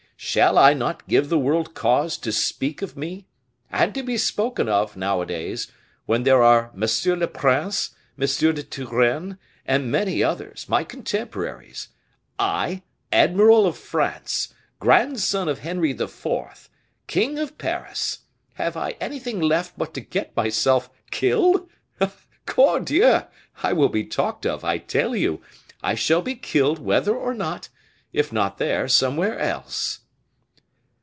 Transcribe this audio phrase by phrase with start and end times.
[0.23, 3.25] Shall I not give the world cause to speak of me?
[3.71, 5.71] And to be spoken of, nowadays,
[6.05, 8.27] when there are Monsieur le Prince, M.
[8.53, 11.87] de Turenne, and many others, my contemporaries,
[12.37, 16.69] I, admiral of France, grandson of Henry IV.,
[17.07, 18.19] king of Paris,
[18.53, 21.67] have I anything left but to get myself killed?
[22.45, 23.21] Cordieu!
[23.63, 25.41] I will be talked of, I tell you;
[25.81, 27.69] I shall be killed whether or not;
[28.13, 29.97] if not there, somewhere else."